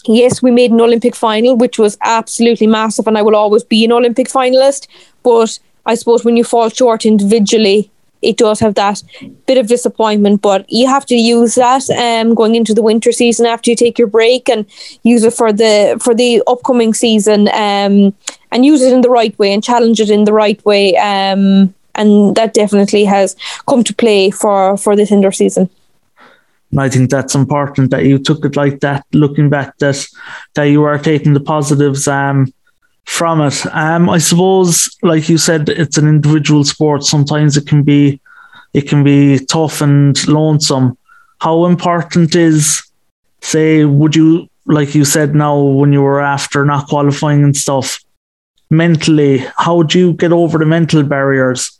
[0.05, 3.83] Yes, we made an Olympic final, which was absolutely massive, and I will always be
[3.83, 4.87] an Olympic finalist.
[5.23, 9.01] But I suppose when you fall short individually, it does have that
[9.45, 13.45] bit of disappointment, but you have to use that um, going into the winter season
[13.45, 14.65] after you take your break and
[15.03, 18.13] use it for the for the upcoming season um,
[18.51, 20.95] and use it in the right way and challenge it in the right way.
[20.97, 23.35] Um, and that definitely has
[23.67, 25.69] come to play for for this indoor season.
[26.77, 30.05] I think that's important that you took it like that, looking back that
[30.53, 32.53] that you are taking the positives um,
[33.05, 33.65] from it.
[33.73, 37.03] Um, I suppose, like you said, it's an individual sport.
[37.03, 38.21] Sometimes it can be
[38.73, 40.97] it can be tough and lonesome.
[41.39, 42.83] How important is,
[43.41, 47.99] say, would you like you said now when you were after not qualifying and stuff,
[48.69, 51.79] mentally, how do you get over the mental barriers?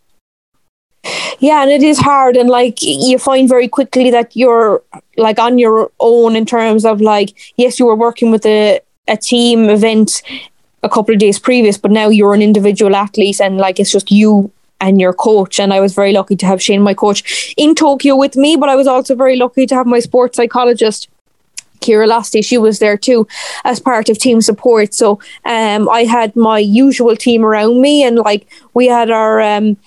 [1.40, 4.84] Yeah, and it is hard, and like you find very quickly that you're
[5.16, 9.18] like on your own in terms of like, yes, you were working with a a
[9.18, 10.22] team event
[10.84, 14.12] a couple of days previous, but now you're an individual athlete and like it's just
[14.12, 15.60] you and your coach.
[15.60, 18.70] And I was very lucky to have Shane, my coach, in Tokyo with me, but
[18.70, 21.10] I was also very lucky to have my sports psychologist.
[21.82, 23.26] Ciara Losty, she was there too
[23.64, 24.94] as part of team support.
[24.94, 29.78] So um, I had my usual team around me, and like we had our um,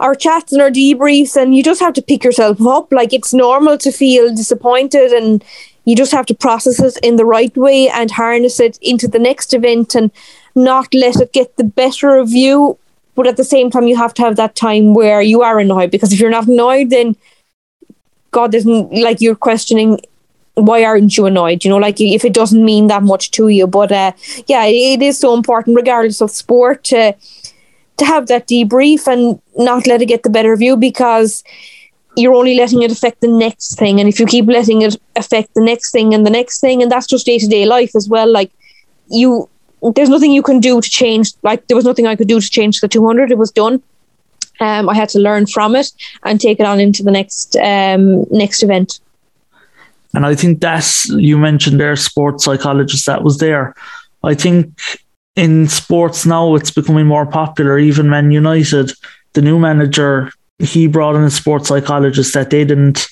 [0.00, 2.90] our chats and our debriefs, and you just have to pick yourself up.
[2.92, 5.44] Like it's normal to feel disappointed and
[5.88, 9.18] you just have to process it in the right way and harness it into the
[9.18, 10.10] next event and
[10.54, 12.78] not let it get the better of you.
[13.14, 15.90] But at the same time, you have to have that time where you are annoyed
[15.90, 17.16] because if you're not annoyed, then
[18.32, 19.98] God doesn't like you're questioning
[20.54, 21.64] why aren't you annoyed?
[21.64, 23.66] You know, like if it doesn't mean that much to you.
[23.66, 24.12] But uh,
[24.46, 27.14] yeah, it is so important, regardless of sport, to
[27.96, 31.42] to have that debrief and not let it get the better of you because
[32.16, 34.00] you're only letting it affect the next thing.
[34.00, 36.90] And if you keep letting it affect the next thing and the next thing, and
[36.90, 38.50] that's just day to day life as well, like
[39.08, 39.48] you,
[39.94, 41.32] there's nothing you can do to change.
[41.42, 43.30] Like there was nothing I could do to change the 200.
[43.30, 43.82] It was done.
[44.60, 45.92] Um, I had to learn from it
[46.24, 49.00] and take it on into the next um, next event.
[50.14, 53.74] And I think that's you mentioned there, sports psychologist that was there.
[54.24, 54.76] I think
[55.36, 57.78] in sports now it's becoming more popular.
[57.78, 58.92] Even Man United,
[59.34, 63.08] the new manager he brought in a sports psychologist that they didn't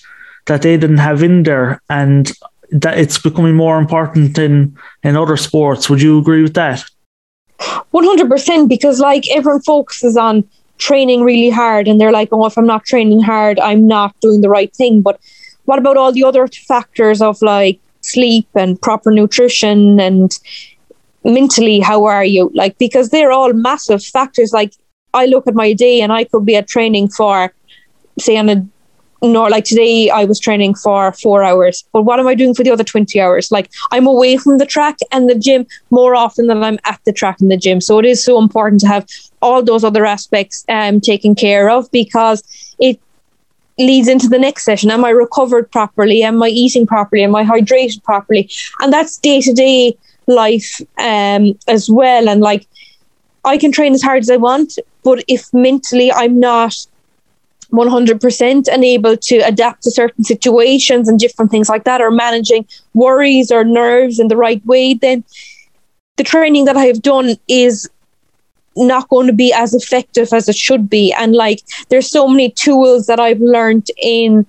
[0.47, 2.33] that they didn't have in there, and
[2.71, 5.89] that it's becoming more important in in other sports.
[5.89, 6.85] Would you agree with that?
[7.91, 10.45] One hundred percent, because like everyone focuses on
[10.79, 14.41] training really hard, and they're like, "Oh, if I'm not training hard, I'm not doing
[14.41, 15.21] the right thing." But
[15.65, 20.39] what about all the other factors of like sleep and proper nutrition and
[21.25, 24.73] mentally how are you like because they're all massive factors like
[25.17, 27.53] I look at my day and I could be at training for,
[28.19, 28.67] say, on a
[29.23, 32.63] nor like today I was training for four hours, but what am I doing for
[32.63, 33.51] the other 20 hours?
[33.51, 37.13] Like I'm away from the track and the gym more often than I'm at the
[37.13, 37.81] track and the gym.
[37.81, 39.07] So it is so important to have
[39.43, 42.43] all those other aspects um, taken care of because
[42.79, 43.01] it
[43.79, 44.91] leads into the next session.
[44.91, 46.23] Am I recovered properly?
[46.23, 47.25] Am I eating properly?
[47.25, 48.51] Am I hydrated properly?
[48.81, 52.29] And that's day to day life um, as well.
[52.29, 52.67] And like
[53.45, 56.75] I can train as hard as I want, but if mentally I'm not
[57.71, 63.53] 100% unable to adapt to certain situations and different things like that, or managing worries
[63.53, 65.23] or nerves in the right way, then
[66.17, 67.89] the training that I have done is
[68.75, 71.13] not going to be as effective as it should be.
[71.13, 74.45] And like, there's so many tools that I've learned in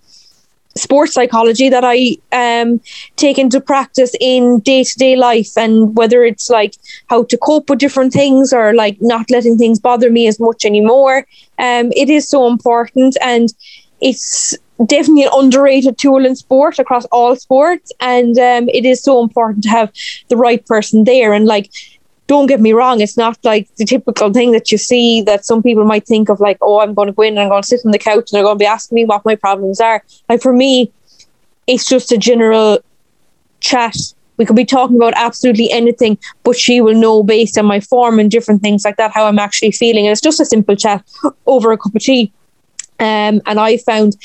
[0.78, 2.82] sports psychology that I um,
[3.16, 6.76] take into practice in day to day life, and whether it's like
[7.10, 10.66] how to cope with different things or like not letting things bother me as much
[10.66, 11.26] anymore.
[11.60, 13.54] Um, it is so important, and
[14.02, 19.22] it's definitely an underrated tool in sport across all sports, and um, it is so
[19.22, 19.92] important to have
[20.30, 21.34] the right person there.
[21.34, 21.72] And like
[22.28, 25.64] don't get me wrong, it's not like the typical thing that you see that some
[25.64, 27.68] people might think of like, oh, I'm going to go in and I'm going to
[27.68, 30.04] sit on the couch and they're going to be asking me what my problems are.
[30.28, 30.92] Like for me,
[31.68, 32.80] it's just a general
[33.62, 33.96] chat.
[34.36, 38.20] We could be talking about absolutely anything, but she will know based on my form
[38.20, 40.06] and different things like that how I'm actually feeling.
[40.06, 41.04] And it's just a simple chat
[41.46, 42.32] over a cup of tea.
[43.00, 44.18] Um, and I found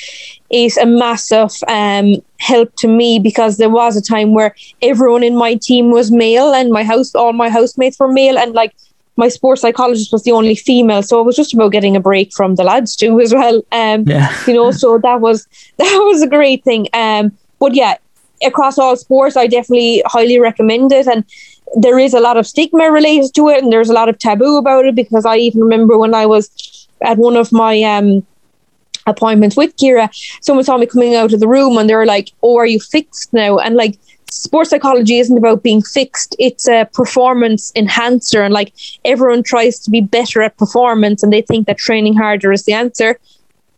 [0.50, 5.37] it a massive um, help to me because there was a time where everyone in
[5.37, 8.74] my team was male and my house, all my housemates were male, and like
[9.16, 12.32] my sports psychologist was the only female, so it was just about getting a break
[12.32, 13.62] from the lads too as well.
[13.72, 14.35] Um, Yeah.
[14.46, 16.88] you know, so that was that was a great thing.
[16.94, 17.96] Um, but yeah,
[18.44, 21.24] across all sports, I definitely highly recommend it, and
[21.76, 24.56] there is a lot of stigma related to it, and there's a lot of taboo
[24.56, 28.26] about it because I even remember when I was at one of my um
[29.06, 30.10] appointments with Ciara,
[30.40, 32.80] someone saw me coming out of the room and they were like, "Oh, are you
[32.80, 33.98] fixed now?" And like
[34.32, 36.34] sports psychology isn't about being fixed.
[36.38, 38.72] It's a performance enhancer and like
[39.04, 42.72] everyone tries to be better at performance and they think that training harder is the
[42.72, 43.18] answer.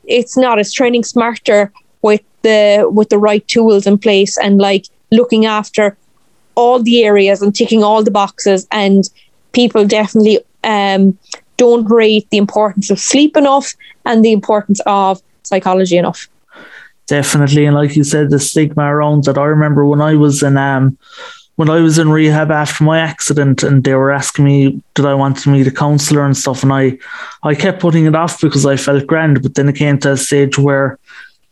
[0.04, 0.58] It's not.
[0.58, 5.96] It's training smarter with the with the right tools in place and like looking after
[6.54, 8.66] all the areas and ticking all the boxes.
[8.70, 9.08] And
[9.52, 11.18] people definitely um
[11.56, 16.28] don't rate the importance of sleep enough and the importance of psychology enough.
[17.06, 20.56] Definitely and like you said the stigma around it i remember when i was in
[20.56, 20.96] um
[21.56, 25.12] when i was in rehab after my accident and they were asking me did i
[25.12, 26.96] want to meet a counselor and stuff and i
[27.42, 30.16] i kept putting it off because i felt grand but then it came to a
[30.16, 30.98] stage where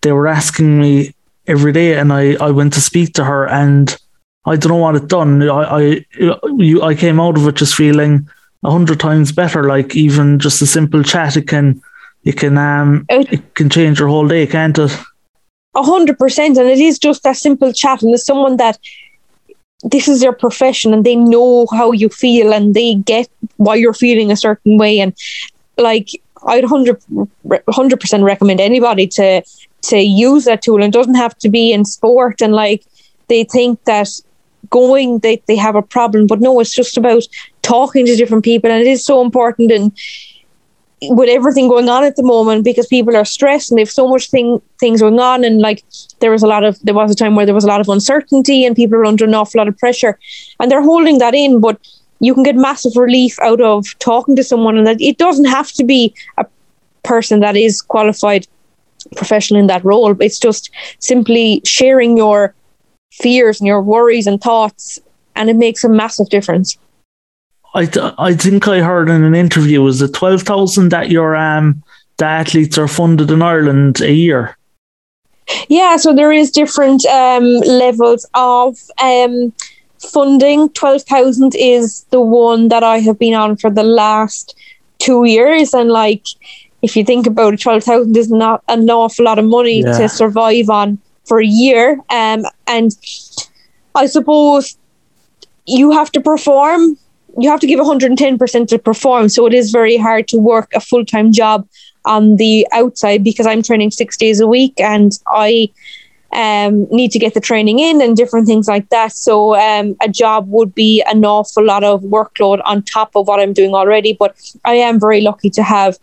[0.01, 1.15] they were asking me
[1.47, 3.99] every day and i i went to speak to her and
[4.47, 5.43] i don't know what it done.
[5.43, 6.07] I i
[6.57, 8.27] you i came out of it just feeling
[8.65, 11.81] a hundred times better like even just a simple chat it can
[12.25, 14.93] it can um It- it can change your whole day can't it
[15.75, 18.79] A hundred percent, and it is just that simple chat, and there's someone that
[19.83, 23.95] this is their profession, and they know how you feel, and they get why you're
[23.95, 25.13] feeling a certain way, and
[25.79, 26.09] like
[26.47, 26.99] I'd hundred
[27.71, 29.43] hundred percent recommend anybody to
[29.91, 30.83] to use that tool.
[30.83, 32.85] And it doesn't have to be in sport, and like
[33.29, 34.09] they think that
[34.71, 37.23] going they they have a problem, but no, it's just about
[37.63, 39.93] talking to different people, and it is so important and
[41.11, 44.31] with everything going on at the moment because people are stressed and they've so much
[44.31, 45.83] thing things going on and like
[46.21, 47.89] there was a lot of there was a time where there was a lot of
[47.89, 50.17] uncertainty and people are under an awful lot of pressure
[50.61, 51.77] and they're holding that in but
[52.21, 55.73] you can get massive relief out of talking to someone and that it doesn't have
[55.73, 56.47] to be a
[57.03, 58.47] person that is qualified
[59.17, 60.17] professional in that role.
[60.21, 62.55] It's just simply sharing your
[63.13, 64.99] fears and your worries and thoughts
[65.37, 66.77] and it makes a massive difference
[67.75, 71.35] I, th- I think I heard in an interview was it twelve thousand that your
[71.35, 71.83] um
[72.19, 74.57] the athletes are funded in Ireland a year.
[75.69, 79.53] Yeah, so there is different um, levels of um,
[80.13, 80.69] funding.
[80.71, 84.55] Twelve thousand is the one that I have been on for the last
[84.99, 86.27] two years, and like
[86.83, 89.97] if you think about it, twelve thousand is not an awful lot of money Yeah.
[89.99, 92.01] to survive on for a year.
[92.11, 92.97] Um, and
[93.95, 94.77] I suppose
[95.67, 96.99] you have to perform.
[97.39, 99.29] You have to give 110% to perform.
[99.29, 101.67] So it is very hard to work a full time job
[102.05, 105.71] on the outside because I'm training six days a week and I
[106.33, 109.13] um, need to get the training in and different things like that.
[109.13, 113.39] So um, a job would be an awful lot of workload on top of what
[113.39, 114.15] I'm doing already.
[114.15, 115.99] But I am very lucky to have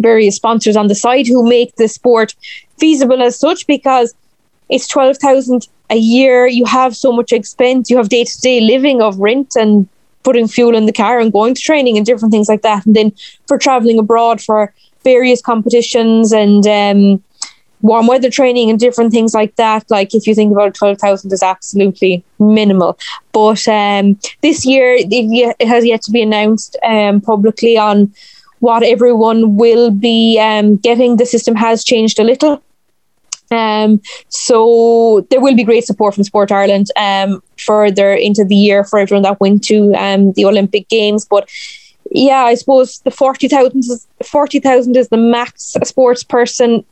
[0.00, 2.34] various sponsors on the side who make the sport
[2.78, 4.14] feasible as such because
[4.72, 6.46] it's 12,000 a year.
[6.46, 7.90] You have so much expense.
[7.90, 9.86] You have day to day living of rent and
[10.22, 12.86] putting fuel in the car and going to training and different things like that.
[12.86, 13.12] And then
[13.46, 14.72] for traveling abroad for
[15.04, 17.22] various competitions and um,
[17.82, 19.84] warm weather training and different things like that.
[19.90, 22.98] Like if you think about 12,000 is absolutely minimal.
[23.32, 28.14] But um, this year, it, has yet to be announced um, publicly on
[28.60, 31.18] what everyone will be um, getting.
[31.18, 32.62] The system has changed a little.
[33.52, 38.84] Um, so there will be great support from Sport Ireland um, further into the year
[38.84, 41.24] for everyone that went to um, the Olympic Games.
[41.24, 41.48] But
[42.10, 46.84] yeah, I suppose the 40,000 is, 40,000 is the max a sports person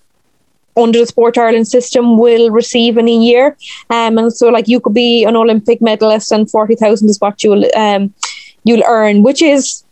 [0.76, 3.56] under the Sport Ireland system will receive in a year.
[3.90, 7.64] Um, and so like you could be an Olympic medalist and 40,000 is what you'll
[7.76, 8.14] um,
[8.64, 9.84] you'll earn, which is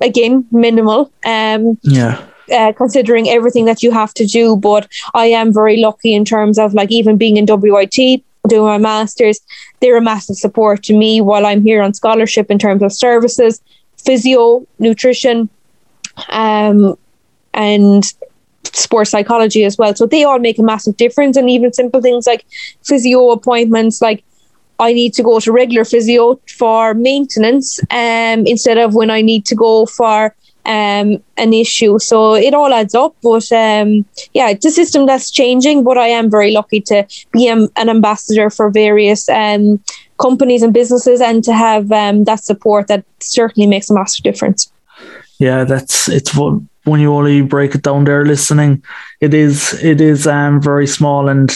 [0.00, 1.12] again minimal.
[1.24, 2.26] Um, Yeah.
[2.52, 4.56] Uh, considering everything that you have to do.
[4.56, 8.78] But I am very lucky in terms of like even being in WIT, doing my
[8.78, 9.40] masters,
[9.80, 13.60] they're a massive support to me while I'm here on scholarship in terms of services,
[14.04, 15.48] physio, nutrition,
[16.28, 16.96] um,
[17.52, 18.04] and
[18.72, 19.94] sports psychology as well.
[19.94, 21.36] So they all make a massive difference.
[21.36, 22.44] And even simple things like
[22.82, 24.24] physio appointments, like
[24.78, 29.46] I need to go to regular physio for maintenance um, instead of when I need
[29.46, 30.34] to go for
[30.66, 31.98] um, an issue.
[31.98, 33.14] So it all adds up.
[33.22, 35.84] But um, yeah, it's a system that's changing.
[35.84, 39.80] But I am very lucky to be an ambassador for various um,
[40.18, 44.72] companies and businesses and to have um, that support that certainly makes a massive difference.
[45.38, 48.82] Yeah, that's it's what when you only break it down there listening,
[49.20, 51.50] it is it is um very small and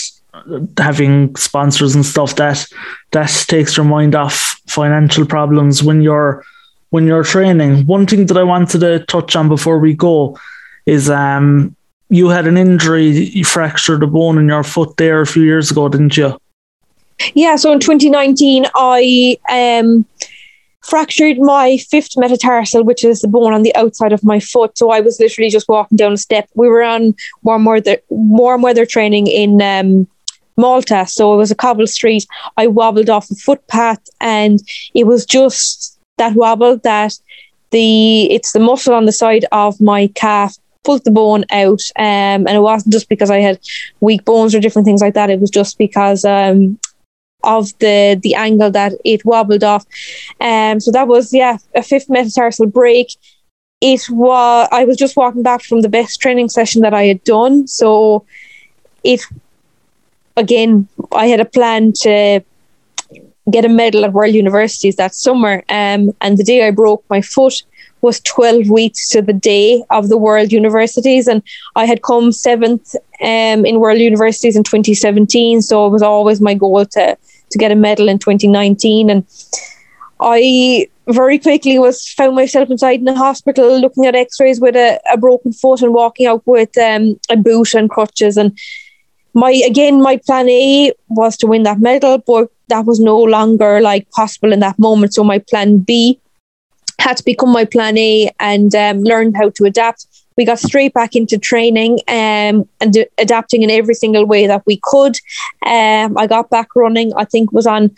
[0.78, 2.66] having sponsors and stuff that
[3.12, 6.44] that takes your mind off financial problems when you're
[6.90, 7.86] when you're training.
[7.86, 10.38] One thing that I wanted to touch on before we go
[10.86, 11.74] is um
[12.10, 15.70] you had an injury, you fractured a bone in your foot there a few years
[15.70, 16.40] ago, didn't you?
[17.34, 20.06] Yeah, so in 2019 I um
[20.88, 24.78] fractured my fifth metatarsal, which is the bone on the outside of my foot.
[24.78, 26.48] So I was literally just walking down a step.
[26.54, 30.08] We were on warm weather warm weather training in um,
[30.56, 32.26] Malta, so it was a cobble street.
[32.56, 34.60] I wobbled off a footpath, and
[34.94, 37.18] it was just that wobble that
[37.70, 42.46] the it's the muscle on the side of my calf pulled the bone out um,
[42.46, 43.58] and it wasn't just because I had
[44.00, 46.78] weak bones or different things like that it was just because um,
[47.44, 49.86] of the the angle that it wobbled off.
[50.40, 53.08] Um, so that was yeah a fifth metatarsal break.
[53.80, 57.22] It was I was just walking back from the best training session that I had
[57.24, 57.66] done.
[57.66, 58.24] So
[59.04, 59.20] it
[60.36, 62.42] again I had a plan to
[63.50, 65.62] get a medal at World Universities that summer.
[65.68, 67.62] Um, and the day I broke my foot
[68.00, 71.26] was 12 weeks to the day of the World Universities.
[71.26, 71.42] And
[71.74, 75.62] I had come seventh um, in World Universities in 2017.
[75.62, 77.16] So it was always my goal to
[77.50, 79.08] to get a medal in 2019.
[79.10, 79.24] And
[80.20, 85.00] I very quickly was found myself inside in a hospital looking at x-rays with a,
[85.10, 88.58] a broken foot and walking out with um, a boot and crutches and
[89.38, 93.80] my again my plan A was to win that medal but that was no longer
[93.80, 96.20] like possible in that moment so my plan B
[97.00, 100.06] had to become my plan A and um, learn how to adapt
[100.38, 104.62] we got straight back into training um, and d- adapting in every single way that
[104.66, 105.16] we could.
[105.66, 107.90] Um, I got back running, I think was on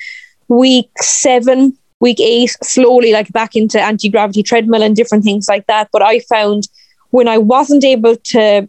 [0.49, 5.67] week seven, week eight, slowly like back into anti gravity treadmill and different things like
[5.67, 5.91] that.
[5.93, 6.67] But I found
[7.11, 8.67] when I wasn't able to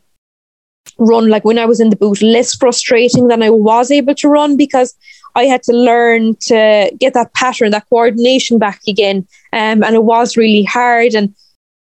[1.01, 4.29] run, like when I was in the boot, less frustrating than I was able to
[4.29, 4.95] run because
[5.35, 9.27] I had to learn to get that pattern, that coordination back again.
[9.53, 11.13] Um, and it was really hard.
[11.15, 11.33] And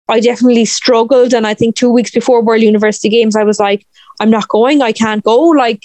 [0.10, 1.34] I definitely struggled.
[1.34, 3.86] And I think two weeks before World University Games, I was like,
[4.20, 4.82] I'm not going.
[4.82, 5.40] I can't go.
[5.50, 5.84] Like,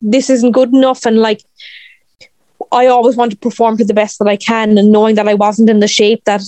[0.00, 1.06] this isn't good enough.
[1.06, 1.42] And like,
[2.72, 4.76] I always want to perform to the best that I can.
[4.78, 6.42] And knowing that I wasn't in the shape that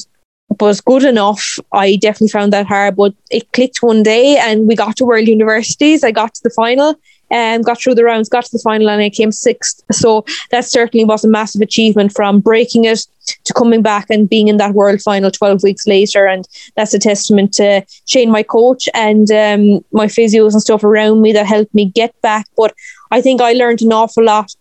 [0.60, 2.96] was good enough, I definitely found that hard.
[2.96, 6.04] But it clicked one day and we got to World Universities.
[6.04, 6.96] I got to the final
[7.32, 9.82] and got through the rounds, got to the final, and I came sixth.
[9.90, 13.06] So that certainly was a massive achievement from breaking it
[13.44, 16.26] to coming back and being in that world final 12 weeks later.
[16.26, 16.46] And
[16.76, 21.32] that's a testament to Shane, my coach, and um, my physios and stuff around me
[21.32, 22.46] that helped me get back.
[22.54, 22.74] But
[23.10, 24.54] I think I learned an awful lot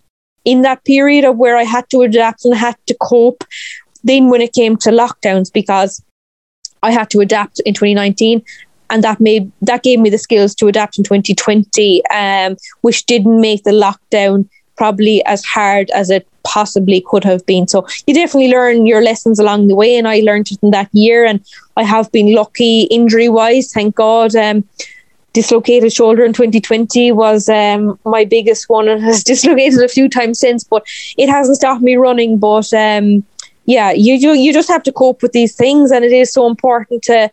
[0.46, 3.44] in that period of where I had to adapt and had to cope.
[4.04, 6.04] Then when it came to lockdowns, because
[6.84, 8.44] I had to adapt in 2019
[8.92, 13.40] and that made that gave me the skills to adapt in 2020, um, which didn't
[13.40, 17.68] make the lockdown probably as hard as it possibly could have been.
[17.68, 20.90] So you definitely learn your lessons along the way, and I learned it in that
[20.92, 21.24] year.
[21.26, 21.40] And
[21.78, 24.36] I have been lucky injury wise, thank God.
[24.36, 24.68] Um,
[25.34, 30.40] dislocated shoulder in 2020 was um, my biggest one and has dislocated a few times
[30.40, 30.84] since, but
[31.18, 32.38] it hasn't stopped me running.
[32.38, 33.24] But um,
[33.72, 36.46] yeah, you, you you just have to cope with these things, and it is so
[36.48, 37.32] important to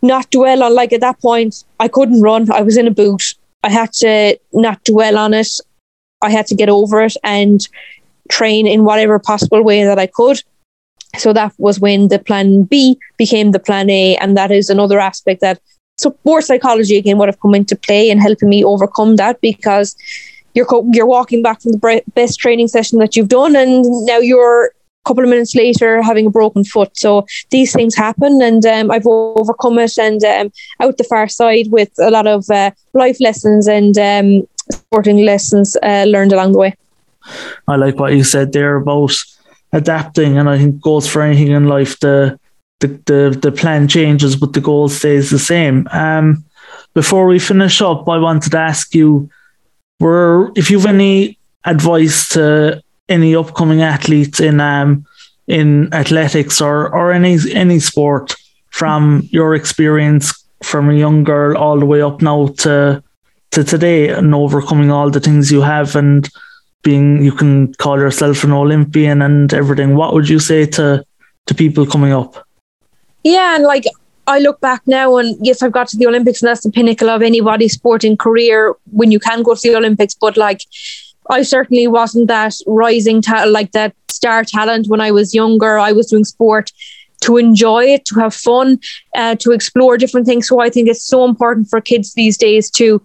[0.00, 2.50] not dwell on like at that point I couldn't run.
[2.50, 3.34] I was in a boot.
[3.62, 5.50] I had to not dwell on it.
[6.22, 7.60] I had to get over it and
[8.30, 10.42] train in whatever possible way that I could.
[11.16, 14.16] So that was when the plan B became the plan A.
[14.16, 15.60] And that is another aspect that
[15.98, 19.96] support psychology again would have come into play and helping me overcome that because
[20.54, 24.72] you're you're walking back from the best training session that you've done and now you're
[25.04, 26.96] couple of minutes later having a broken foot.
[26.96, 31.68] So these things happen, and um, I've overcome it and um, out the far side
[31.70, 36.58] with a lot of uh, life lessons and um, sporting lessons uh, learned along the
[36.58, 36.74] way.
[37.66, 39.12] I like what you said there about
[39.72, 41.98] adapting, and I think goes for anything in life.
[42.00, 42.38] The
[42.80, 45.88] the the, the plan changes, but the goal stays the same.
[45.90, 46.44] Um,
[46.94, 49.30] before we finish up, I wanted to ask you,
[50.00, 55.04] were if you've any advice to any upcoming athletes in um
[55.46, 58.34] in athletics or or any any sport
[58.70, 63.02] from your experience from a young girl all the way up now to
[63.50, 66.28] to today and overcoming all the things you have and
[66.82, 69.96] being you can call yourself an Olympian and everything.
[69.96, 71.04] What would you say to
[71.46, 72.46] to people coming up?
[73.24, 73.84] Yeah, and like
[74.26, 77.08] I look back now and yes, I've got to the Olympics and that's the pinnacle
[77.08, 80.14] of anybody's sporting career when you can go to the Olympics.
[80.14, 80.60] But like,
[81.28, 85.78] I certainly wasn't that rising ta- like that star talent when I was younger.
[85.78, 86.72] I was doing sport
[87.20, 88.78] to enjoy it, to have fun,
[89.14, 90.48] uh, to explore different things.
[90.48, 93.02] So I think it's so important for kids these days to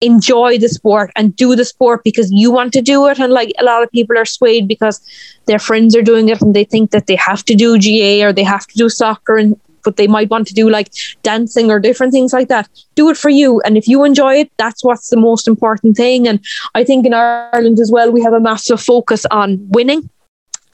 [0.00, 3.18] enjoy the sport and do the sport because you want to do it.
[3.18, 5.00] And like a lot of people are swayed because
[5.46, 8.32] their friends are doing it and they think that they have to do GAA or
[8.32, 10.90] they have to do soccer and but they might want to do like
[11.22, 12.68] dancing or different things like that.
[12.94, 13.60] Do it for you.
[13.62, 16.26] And if you enjoy it, that's what's the most important thing.
[16.26, 16.40] And
[16.74, 20.08] I think in Ireland as well, we have a massive focus on winning.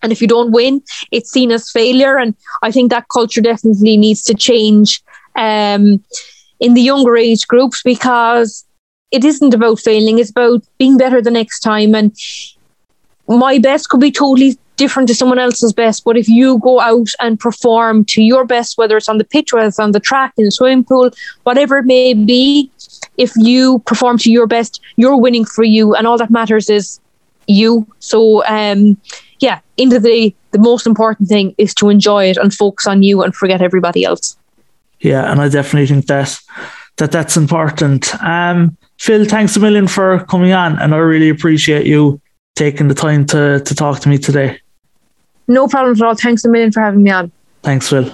[0.02, 2.16] And if you don't win, it's seen as failure.
[2.16, 5.02] And I think that culture definitely needs to change
[5.36, 6.02] um,
[6.58, 8.64] in the younger age groups because
[9.11, 11.94] it isn't about failing, it's about being better the next time.
[11.94, 12.14] And
[13.26, 16.04] my best could be totally different to someone else's best.
[16.04, 19.52] But if you go out and perform to your best, whether it's on the pitch,
[19.52, 21.10] whether it's on the track, in the swimming pool,
[21.42, 22.70] whatever it may be,
[23.18, 25.94] if you perform to your best, you're winning for you.
[25.94, 26.98] And all that matters is
[27.46, 27.86] you.
[27.98, 28.96] So, um,
[29.40, 33.02] yeah, of the day, the most important thing is to enjoy it and focus on
[33.02, 34.36] you and forget everybody else.
[35.00, 36.40] Yeah, and I definitely think that
[36.96, 38.14] that that's important.
[38.22, 42.20] Um, Phil, thanks a million for coming on, and I really appreciate you
[42.56, 44.58] taking the time to to talk to me today.
[45.51, 46.14] No problem at all.
[46.14, 47.32] Thanks a million for having me on.
[47.62, 48.11] Thanks, Phil.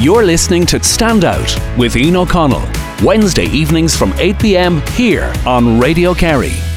[0.00, 2.66] You're listening to Stand Out with Ian O'Connell,
[3.04, 6.71] Wednesday evenings from 8 pm here on Radio Kerry.